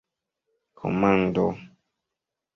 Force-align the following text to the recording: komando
komando 0.81 1.47